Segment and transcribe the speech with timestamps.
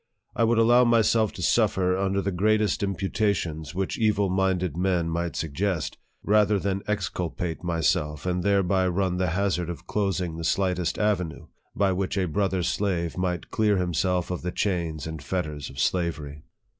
[0.35, 5.11] I would allow myself to suffer under the greatest impu tations which evil minded men
[5.11, 10.19] might suggest, rather than exculpate myself, and thereby run the hazard LIFE OF FREDERICK DOUGLASS.
[10.21, 14.41] 101 of closing the slightest avenue by which a brother slave might clear himself of
[14.41, 16.41] the chains and fetters of slavery.